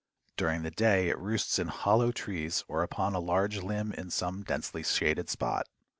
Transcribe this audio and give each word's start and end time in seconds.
During 0.35 0.63
the 0.63 0.71
day 0.71 1.09
it 1.09 1.19
roosts 1.19 1.59
in 1.59 1.67
hollow 1.67 2.11
trees 2.11 2.63
or 2.67 2.81
upon 2.81 3.13
a 3.13 3.19
large 3.19 3.57
limb 3.59 3.91
in 3.91 4.09
some 4.09 4.41
densely 4.41 4.81
shaded 4.81 5.29
spot. 5.29 5.67